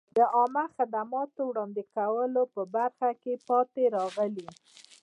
د 0.17 0.19
عامه 0.35 0.65
خدماتو 0.75 1.39
وړاندې 1.45 1.81
کولو 1.95 2.41
په 2.53 2.61
برخه 2.75 3.09
کې 3.21 3.33
پاتې 3.47 3.83
راغلي. 3.95 4.47